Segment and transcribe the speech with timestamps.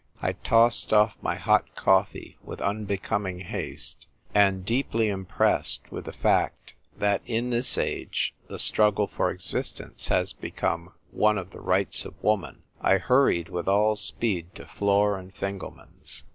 [0.19, 6.73] I tossed off my hot coffee with unbecoming haste, and, deeply impressed with the fact
[6.97, 12.15] that in this age the struggle for existence has become one of the rights of
[12.23, 16.23] woman, I hurried with all speed to Flor and Fingelman's.